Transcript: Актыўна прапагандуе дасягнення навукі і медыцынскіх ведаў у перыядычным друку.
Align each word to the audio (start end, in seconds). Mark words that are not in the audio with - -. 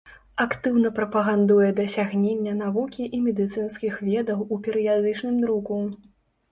Актыўна 0.45 0.91
прапагандуе 0.99 1.67
дасягнення 1.81 2.55
навукі 2.63 3.03
і 3.19 3.23
медыцынскіх 3.27 3.93
ведаў 4.09 4.39
у 4.53 4.61
перыядычным 4.67 5.35
друку. 5.47 5.83